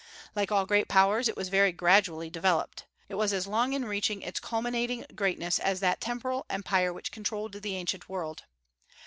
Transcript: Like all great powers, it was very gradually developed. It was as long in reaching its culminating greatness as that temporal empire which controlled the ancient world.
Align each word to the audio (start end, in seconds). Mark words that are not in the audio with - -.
Like 0.33 0.51
all 0.51 0.65
great 0.65 0.87
powers, 0.87 1.27
it 1.29 1.37
was 1.37 1.49
very 1.49 1.71
gradually 1.71 2.31
developed. 2.31 2.87
It 3.07 3.13
was 3.13 3.31
as 3.33 3.45
long 3.45 3.73
in 3.73 3.85
reaching 3.85 4.23
its 4.23 4.39
culminating 4.39 5.05
greatness 5.13 5.59
as 5.59 5.79
that 5.81 6.01
temporal 6.01 6.47
empire 6.49 6.91
which 6.91 7.11
controlled 7.11 7.61
the 7.61 7.75
ancient 7.75 8.09
world. 8.09 8.45